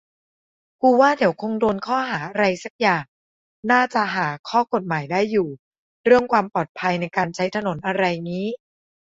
[0.81, 3.03] กูว่าเดี๋ยวคงโดนข้อหาอะไรสักอย่าง
[3.71, 5.49] น่าจะหาข้อกฎหมายได้อยู่
[6.05, 8.47] เรื่องความปลอดภัยในการใช้ถนนอะไรงี้